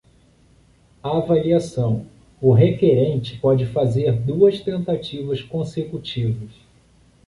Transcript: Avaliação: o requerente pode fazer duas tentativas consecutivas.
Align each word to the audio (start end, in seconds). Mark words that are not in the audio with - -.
Avaliação: 1.03 2.07
o 2.41 2.53
requerente 2.53 3.37
pode 3.37 3.67
fazer 3.67 4.11
duas 4.13 4.59
tentativas 4.59 5.43
consecutivas. 5.43 6.49